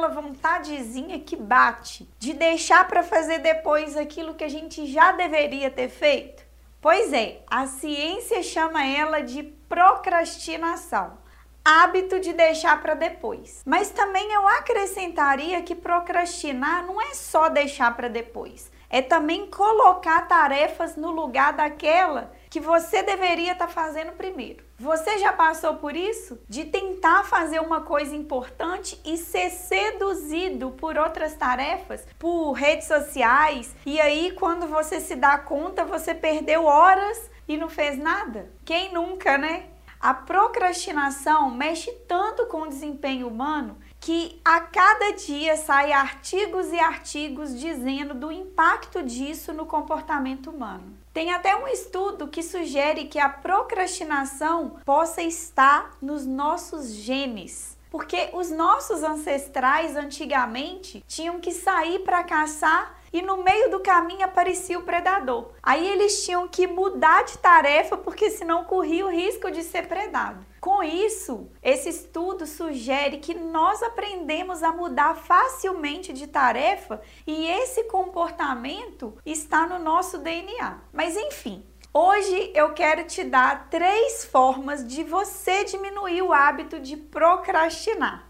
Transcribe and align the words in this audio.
Aquela 0.00 0.08
vontadezinha 0.08 1.18
que 1.20 1.36
bate 1.36 2.08
de 2.18 2.32
deixar 2.32 2.88
para 2.88 3.02
fazer 3.02 3.38
depois 3.40 3.96
aquilo 3.96 4.34
que 4.34 4.44
a 4.44 4.48
gente 4.48 4.86
já 4.86 5.12
deveria 5.12 5.70
ter 5.70 5.90
feito? 5.90 6.42
Pois 6.80 7.12
é, 7.12 7.42
a 7.50 7.66
ciência 7.66 8.42
chama 8.42 8.86
ela 8.86 9.20
de 9.20 9.42
procrastinação 9.42 11.18
hábito 11.62 12.18
de 12.18 12.32
deixar 12.32 12.80
para 12.80 12.94
depois. 12.94 13.62
Mas 13.66 13.90
também 13.90 14.32
eu 14.32 14.48
acrescentaria 14.48 15.60
que 15.60 15.74
procrastinar 15.74 16.86
não 16.86 16.98
é 17.00 17.12
só 17.12 17.50
deixar 17.50 17.94
para 17.94 18.08
depois 18.08 18.70
é 18.90 19.00
também 19.00 19.46
colocar 19.46 20.26
tarefas 20.26 20.96
no 20.96 21.12
lugar 21.12 21.52
daquela 21.52 22.32
que 22.50 22.58
você 22.58 23.02
deveria 23.04 23.52
estar 23.52 23.68
tá 23.68 23.72
fazendo 23.72 24.12
primeiro. 24.12 24.64
Você 24.76 25.18
já 25.18 25.32
passou 25.32 25.76
por 25.76 25.94
isso? 25.94 26.38
De 26.48 26.64
tentar 26.64 27.22
fazer 27.24 27.60
uma 27.60 27.82
coisa 27.82 28.14
importante 28.14 29.00
e 29.04 29.16
ser 29.16 29.50
seduzido 29.50 30.72
por 30.72 30.98
outras 30.98 31.34
tarefas, 31.34 32.04
por 32.18 32.52
redes 32.52 32.88
sociais, 32.88 33.74
e 33.86 34.00
aí 34.00 34.32
quando 34.32 34.66
você 34.66 35.00
se 35.00 35.14
dá 35.14 35.38
conta, 35.38 35.84
você 35.84 36.12
perdeu 36.12 36.64
horas 36.64 37.30
e 37.46 37.56
não 37.56 37.68
fez 37.68 37.96
nada? 37.96 38.50
Quem 38.64 38.92
nunca, 38.92 39.38
né? 39.38 39.66
A 40.00 40.14
procrastinação 40.14 41.50
mexe 41.50 41.92
tanto 42.08 42.46
com 42.46 42.62
o 42.62 42.68
desempenho 42.68 43.28
humano 43.28 43.78
que 44.00 44.40
a 44.42 44.60
cada 44.60 45.12
dia 45.12 45.56
saem 45.56 45.92
artigos 45.92 46.72
e 46.72 46.80
artigos 46.80 47.60
dizendo 47.60 48.14
do 48.14 48.32
impacto 48.32 49.02
disso 49.02 49.52
no 49.52 49.66
comportamento 49.66 50.50
humano. 50.50 50.98
Tem 51.12 51.32
até 51.32 51.54
um 51.54 51.68
estudo 51.68 52.26
que 52.26 52.42
sugere 52.42 53.06
que 53.06 53.18
a 53.18 53.28
procrastinação 53.28 54.76
possa 54.86 55.20
estar 55.20 55.96
nos 56.00 56.24
nossos 56.24 56.94
genes. 56.94 57.76
Porque 57.90 58.30
os 58.32 58.50
nossos 58.50 59.02
ancestrais 59.02 59.96
antigamente 59.96 61.04
tinham 61.06 61.40
que 61.40 61.52
sair 61.52 61.98
para 62.00 62.24
caçar 62.24 63.00
e 63.12 63.20
no 63.20 63.42
meio 63.42 63.70
do 63.70 63.80
caminho 63.80 64.24
aparecia 64.24 64.78
o 64.78 64.84
predador. 64.84 65.50
Aí 65.62 65.86
eles 65.88 66.24
tinham 66.24 66.46
que 66.46 66.66
mudar 66.66 67.24
de 67.24 67.38
tarefa 67.38 67.96
porque 67.96 68.30
senão 68.30 68.64
corria 68.64 69.04
o 69.04 69.10
risco 69.10 69.50
de 69.50 69.62
ser 69.62 69.88
predado. 69.88 70.46
Com 70.60 70.82
isso, 70.82 71.50
esse 71.62 71.88
estudo 71.88 72.46
sugere 72.46 73.18
que 73.18 73.34
nós 73.34 73.82
aprendemos 73.82 74.62
a 74.62 74.70
mudar 74.70 75.14
facilmente 75.16 76.12
de 76.12 76.26
tarefa 76.26 77.00
e 77.26 77.46
esse 77.46 77.84
comportamento 77.84 79.16
está 79.24 79.66
no 79.66 79.78
nosso 79.78 80.18
DNA. 80.18 80.78
Mas 80.92 81.16
enfim, 81.16 81.64
Hoje 81.92 82.52
eu 82.54 82.72
quero 82.72 83.04
te 83.04 83.24
dar 83.24 83.68
três 83.68 84.24
formas 84.24 84.86
de 84.86 85.02
você 85.02 85.64
diminuir 85.64 86.22
o 86.22 86.32
hábito 86.32 86.78
de 86.78 86.96
procrastinar. 86.96 88.28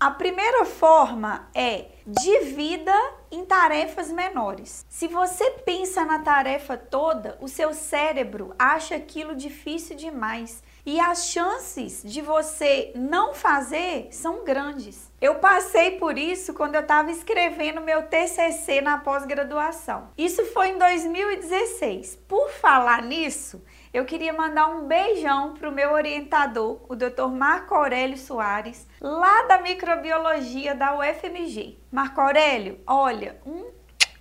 A 0.00 0.10
primeira 0.10 0.64
forma 0.64 1.50
é 1.54 1.88
divida 2.06 2.94
em 3.30 3.44
tarefas 3.44 4.10
menores. 4.10 4.86
Se 4.88 5.06
você 5.06 5.50
pensa 5.66 6.06
na 6.06 6.20
tarefa 6.20 6.74
toda, 6.74 7.36
o 7.38 7.48
seu 7.48 7.74
cérebro 7.74 8.54
acha 8.58 8.96
aquilo 8.96 9.36
difícil 9.36 9.94
demais 9.94 10.62
e 10.84 10.98
as 11.00 11.26
chances 11.28 12.02
de 12.04 12.20
você 12.20 12.92
não 12.94 13.34
fazer 13.34 14.08
são 14.10 14.44
grandes. 14.44 15.10
Eu 15.20 15.36
passei 15.36 15.98
por 15.98 16.16
isso 16.16 16.54
quando 16.54 16.76
eu 16.76 16.80
estava 16.80 17.10
escrevendo 17.10 17.80
meu 17.80 18.04
TCC 18.04 18.80
na 18.80 18.98
pós-graduação. 18.98 20.10
Isso 20.16 20.44
foi 20.46 20.68
em 20.68 20.78
2016. 20.78 22.16
Por 22.28 22.50
falar 22.50 23.02
nisso, 23.02 23.62
eu 23.92 24.04
queria 24.04 24.32
mandar 24.32 24.68
um 24.68 24.86
beijão 24.86 25.54
para 25.54 25.68
o 25.68 25.72
meu 25.72 25.92
orientador, 25.92 26.80
o 26.88 26.94
Dr. 26.94 27.28
Marco 27.32 27.74
Aurélio 27.74 28.16
Soares, 28.16 28.86
lá 29.00 29.42
da 29.42 29.60
microbiologia 29.60 30.74
da 30.74 30.96
UFMG. 30.96 31.78
Marco 31.90 32.20
Aurélio, 32.20 32.78
olha, 32.86 33.40
um 33.44 33.67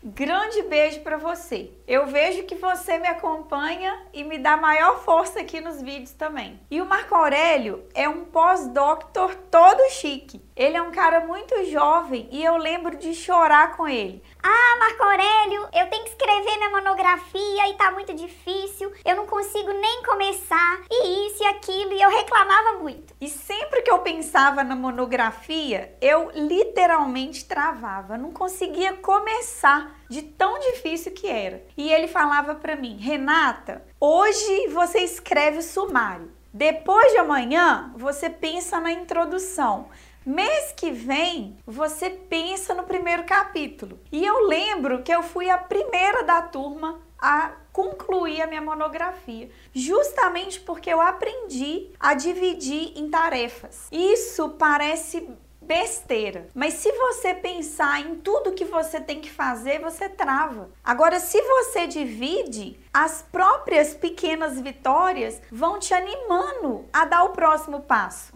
grande 0.08 0.62
beijo 0.64 1.02
para 1.02 1.18
você. 1.18 1.72
Eu 1.86 2.08
vejo 2.08 2.44
que 2.44 2.56
você 2.56 2.98
me 2.98 3.08
acompanha 3.08 4.04
e 4.14 4.24
me 4.24 4.38
dá 4.38 4.56
maior 4.56 5.04
força 5.04 5.42
aqui 5.42 5.60
nos 5.60 5.82
vídeos 5.82 6.12
também. 6.12 6.60
E 6.72 6.82
o 6.82 6.86
Marco 6.86 7.14
Aurélio 7.14 7.84
é 7.94 8.08
um 8.08 8.24
pós-doctor 8.26 9.36
todo 9.52 9.90
chique. 9.90 10.42
Ele 10.58 10.76
é 10.76 10.82
um 10.82 10.90
cara 10.90 11.20
muito 11.20 11.66
jovem 11.66 12.28
e 12.32 12.44
eu 12.44 12.58
lembro 12.58 12.98
de 12.98 13.14
chorar 13.14 13.78
com 13.78 13.88
ele. 13.88 14.24
Ah, 14.42 14.78
Marco 14.80 15.04
Aurélio, 15.04 15.62
eu 15.72 15.88
tenho 15.88 16.04
que 16.04 16.10
escrever 16.10 16.58
minha 16.58 16.72
monografia 16.72 17.70
e 17.70 17.76
tá 17.76 17.92
muito 17.92 18.12
difícil, 18.16 18.92
eu 19.06 19.16
não 19.16 19.28
consigo 19.28 19.72
nem 19.72 20.02
começar, 20.02 20.82
e 20.90 21.28
isso 21.28 21.44
e 21.44 21.46
aquilo, 21.46 21.94
e 21.94 22.02
eu 22.02 22.10
reclamava 22.10 22.80
muito. 22.80 23.14
E 23.22 23.30
sempre 23.30 23.84
que 23.84 23.92
eu 23.92 24.00
pensava 24.00 24.64
na 24.64 24.76
monografia, 24.76 25.96
eu 26.02 26.32
literalmente 26.34 27.46
travava, 27.46 28.18
não 28.18 28.32
conseguia 28.32 28.94
começar 28.94 29.96
de 30.10 30.24
tão 30.24 30.60
difícil 30.60 31.12
que 31.12 31.28
era. 31.28 31.64
E 31.78 31.92
ele 31.92 32.08
falava 32.08 32.56
para 32.56 32.76
mim: 32.76 32.98
"Renata, 32.98 33.86
hoje 34.00 34.68
você 34.70 35.02
escreve 35.02 35.60
o 35.60 35.64
sumário. 35.64 36.36
Depois 36.54 37.12
de 37.12 37.20
amanhã, 37.20 37.94
você 37.96 38.32
pensa 38.32 38.80
na 38.80 38.92
introdução. 38.92 39.90
Mês 40.28 40.74
que 40.76 40.92
vem, 40.92 41.58
você 41.66 42.10
pensa 42.10 42.74
no 42.74 42.84
primeiro 42.84 43.24
capítulo. 43.24 43.98
E 44.12 44.26
eu 44.26 44.46
lembro 44.46 45.02
que 45.02 45.10
eu 45.10 45.24
fui 45.24 45.50
a 45.50 45.58
primeira 45.58 46.22
da 46.22 46.42
turma 46.42 47.00
a 47.18 47.54
concluir 47.72 48.42
a 48.42 48.48
minha 48.48 48.62
monografia, 48.62 49.50
justamente 49.74 50.60
porque 50.60 50.90
eu 50.90 51.00
aprendi 51.00 51.92
a 51.98 52.14
dividir 52.14 52.92
em 52.98 53.10
tarefas. 53.10 53.88
Isso 53.90 54.50
parece 54.60 55.30
besteira. 55.62 56.50
Mas 56.54 56.74
se 56.74 56.92
você 56.92 57.34
pensar 57.34 58.02
em 58.02 58.16
tudo 58.16 58.52
que 58.52 58.66
você 58.66 59.00
tem 59.00 59.22
que 59.22 59.32
fazer, 59.32 59.80
você 59.80 60.10
trava. 60.10 60.70
Agora, 60.84 61.22
se 61.22 61.42
você 61.42 61.88
divide, 61.88 62.78
as 62.94 63.22
próprias 63.32 63.94
pequenas 63.94 64.60
vitórias 64.60 65.42
vão 65.50 65.80
te 65.80 65.94
animando 65.94 66.84
a 66.92 67.06
dar 67.06 67.24
o 67.24 67.30
próximo 67.30 67.80
passo. 67.80 68.34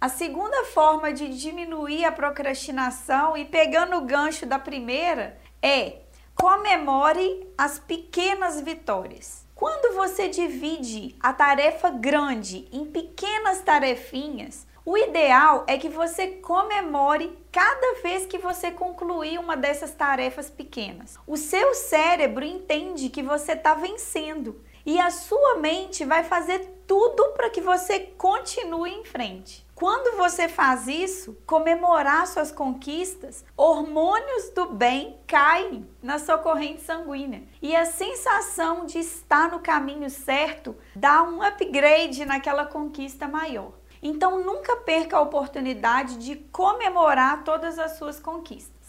A 0.00 0.08
segunda 0.08 0.64
forma 0.64 1.12
de 1.12 1.28
diminuir 1.28 2.06
a 2.06 2.12
procrastinação 2.12 3.36
e 3.36 3.44
pegando 3.44 3.96
o 3.96 4.06
gancho 4.06 4.46
da 4.46 4.58
primeira 4.58 5.36
é 5.60 5.98
comemore 6.34 7.46
as 7.58 7.78
pequenas 7.78 8.62
vitórias. 8.62 9.44
Quando 9.54 9.94
você 9.94 10.26
divide 10.26 11.14
a 11.20 11.34
tarefa 11.34 11.90
grande 11.90 12.66
em 12.72 12.86
pequenas 12.86 13.60
tarefinhas, 13.60 14.66
o 14.86 14.96
ideal 14.96 15.64
é 15.66 15.76
que 15.76 15.90
você 15.90 16.28
comemore 16.28 17.38
cada 17.52 18.00
vez 18.02 18.24
que 18.24 18.38
você 18.38 18.70
concluir 18.70 19.38
uma 19.38 19.54
dessas 19.54 19.90
tarefas 19.90 20.48
pequenas. 20.48 21.18
O 21.26 21.36
seu 21.36 21.74
cérebro 21.74 22.42
entende 22.42 23.10
que 23.10 23.22
você 23.22 23.52
está 23.52 23.74
vencendo 23.74 24.64
e 24.84 24.98
a 24.98 25.10
sua 25.10 25.56
mente 25.56 26.04
vai 26.04 26.24
fazer 26.24 26.82
tudo 26.86 27.32
para 27.32 27.50
que 27.50 27.60
você 27.60 28.00
continue 28.00 28.90
em 28.90 29.04
frente. 29.04 29.64
Quando 29.80 30.16
você 30.18 30.46
faz 30.46 30.86
isso, 30.88 31.38
comemorar 31.46 32.26
suas 32.26 32.52
conquistas, 32.52 33.44
hormônios 33.56 34.50
do 34.50 34.66
bem 34.66 35.18
caem 35.26 35.88
na 36.02 36.18
sua 36.18 36.36
corrente 36.36 36.82
sanguínea. 36.82 37.44
E 37.62 37.74
a 37.74 37.86
sensação 37.86 38.84
de 38.84 38.98
estar 38.98 39.50
no 39.50 39.60
caminho 39.60 40.10
certo 40.10 40.76
dá 40.94 41.22
um 41.22 41.42
upgrade 41.42 42.26
naquela 42.26 42.66
conquista 42.66 43.26
maior. 43.26 43.72
Então 44.02 44.44
nunca 44.44 44.76
perca 44.76 45.16
a 45.16 45.22
oportunidade 45.22 46.16
de 46.18 46.36
comemorar 46.36 47.44
todas 47.44 47.78
as 47.78 47.92
suas 47.92 48.20
conquistas. 48.20 48.79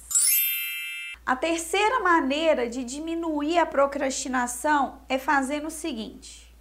A 1.26 1.36
terceira 1.36 2.00
maneira 2.00 2.70
de 2.70 2.84
diminuir 2.84 3.58
a 3.60 3.66
procrastinação 3.66 5.02
é 5.08 5.18
fazendo 5.18 5.68
o 5.68 5.72
seguinte: 5.72 6.52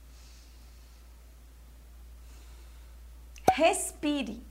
Respire. 3.52 4.42